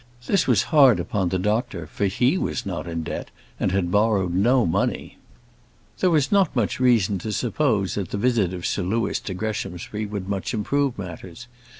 [0.25, 4.33] This was hard upon the doctor, for he was not in debt, and had borrowed
[4.33, 5.19] no money.
[5.99, 10.07] There was not much reason to suppose that the visit of Sir Louis to Greshamsbury
[10.07, 11.45] would much improve matters.